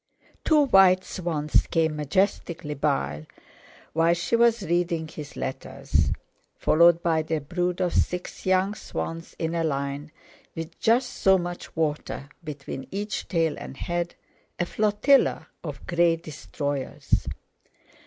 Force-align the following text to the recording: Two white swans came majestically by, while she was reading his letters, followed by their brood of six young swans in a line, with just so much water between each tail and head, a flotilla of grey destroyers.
Two 0.43 0.65
white 0.65 1.03
swans 1.03 1.67
came 1.67 1.95
majestically 1.95 2.73
by, 2.73 3.27
while 3.93 4.15
she 4.15 4.35
was 4.35 4.63
reading 4.63 5.07
his 5.07 5.35
letters, 5.35 6.09
followed 6.55 7.03
by 7.03 7.21
their 7.21 7.39
brood 7.39 7.79
of 7.79 7.93
six 7.93 8.43
young 8.47 8.73
swans 8.73 9.35
in 9.37 9.53
a 9.53 9.63
line, 9.63 10.11
with 10.55 10.79
just 10.79 11.07
so 11.11 11.37
much 11.37 11.75
water 11.75 12.29
between 12.43 12.87
each 12.89 13.27
tail 13.27 13.55
and 13.59 13.77
head, 13.77 14.15
a 14.59 14.65
flotilla 14.65 15.49
of 15.63 15.85
grey 15.85 16.15
destroyers. 16.15 17.27